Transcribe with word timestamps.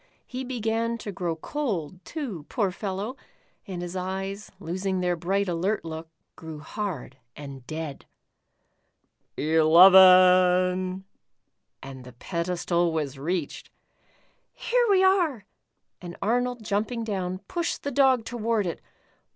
He 0.25 0.43
beean 0.43 0.97
to 0.97 1.11
l>tow 1.11 1.35
cold, 1.35 2.03
too, 2.03 2.47
poor 2.49 2.71
fellow, 2.71 3.17
and 3.67 3.83
his 3.83 3.95
eyes, 3.95 4.51
losing 4.59 4.99
their 4.99 5.15
bright 5.15 5.47
alert 5.47 5.85
look, 5.85 6.09
grew 6.35 6.57
hard 6.57 7.17
and 7.35 7.67
dead. 7.67 8.07
''Eleven 9.37 11.03
f' 11.03 11.03
and 11.83 12.03
the 12.03 12.13
pedestal 12.13 12.91
was 12.91 13.19
reached. 13.19 13.69
"Here 14.55 14.87
we 14.89 15.03
are," 15.03 15.45
and 16.01 16.17
Arnold 16.19 16.63
jumping 16.65 17.03
down, 17.03 17.37
pushed 17.47 17.83
the 17.83 17.91
Dog 17.91 18.25
toward 18.25 18.65
it 18.65 18.81